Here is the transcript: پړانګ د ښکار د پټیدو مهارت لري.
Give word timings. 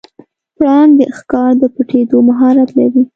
پړانګ 0.55 0.91
د 0.99 1.01
ښکار 1.17 1.51
د 1.61 1.63
پټیدو 1.75 2.17
مهارت 2.29 2.69
لري. 2.77 3.03